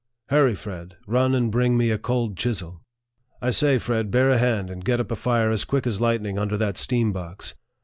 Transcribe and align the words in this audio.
"Hurra, 0.31 0.55
Fred.! 0.57 0.95
run 1.05 1.35
and 1.35 1.51
bring 1.51 1.77
me 1.77 1.91
a 1.91 1.99
cold 1.99 2.35
chisel." 2.35 2.81
"I 3.39 3.51
say, 3.51 3.77
Fred., 3.77 4.09
bear 4.09 4.31
a 4.31 4.39
hand, 4.39 4.71
and 4.71 4.83
get 4.83 4.99
up 4.99 5.11
a 5.11 5.15
fire 5.15 5.51
as 5.51 5.63
quick 5.63 5.85
as 5.85 6.01
light 6.01 6.23
ning 6.23 6.39
under 6.39 6.57
that 6.57 6.75
steam 6.77 7.11
box." 7.13 7.53